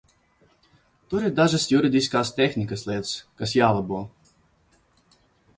Tur 1.11 1.25
ir 1.27 1.35
dažas 1.41 1.67
juridiskās 1.73 2.33
tehnikas 2.39 2.87
lietas, 2.89 3.13
kas 3.43 3.55
jālabo. 3.61 4.01